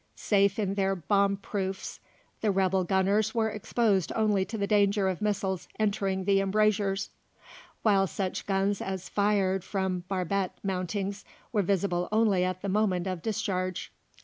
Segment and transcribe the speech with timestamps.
[0.15, 1.99] Safe in their bomb proofs,
[2.41, 7.11] the rebel gunners were exposed only to the danger of missiles entering the embrasures;
[7.83, 13.21] while such guns as fired from barbette mountings were visible only at the moment of
[13.21, 13.91] discharge.